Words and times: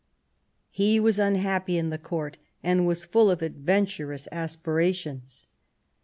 He 0.71 0.99
was 0.99 1.19
unhappy 1.19 1.77
in 1.77 1.91
the 1.91 1.99
Court, 1.99 2.39
and 2.63 2.87
was 2.87 3.05
full 3.05 3.29
of 3.29 3.43
adventurous 3.43 4.27
aspirations. 4.31 5.45